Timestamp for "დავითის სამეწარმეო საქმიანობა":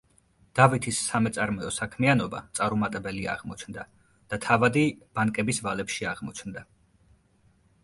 0.59-2.39